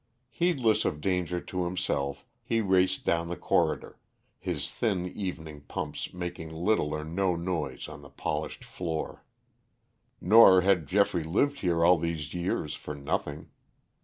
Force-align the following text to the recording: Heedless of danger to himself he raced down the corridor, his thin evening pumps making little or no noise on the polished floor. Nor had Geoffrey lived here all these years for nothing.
Heedless 0.31 0.83
of 0.83 0.99
danger 0.99 1.39
to 1.39 1.63
himself 1.65 2.25
he 2.41 2.59
raced 2.59 3.05
down 3.05 3.29
the 3.29 3.35
corridor, 3.35 3.99
his 4.39 4.67
thin 4.67 5.05
evening 5.05 5.61
pumps 5.61 6.11
making 6.11 6.51
little 6.51 6.89
or 6.91 7.03
no 7.05 7.35
noise 7.35 7.87
on 7.87 8.01
the 8.01 8.09
polished 8.09 8.65
floor. 8.65 9.23
Nor 10.19 10.61
had 10.61 10.87
Geoffrey 10.87 11.23
lived 11.23 11.59
here 11.59 11.85
all 11.85 11.99
these 11.99 12.33
years 12.33 12.73
for 12.73 12.95
nothing. 12.95 13.51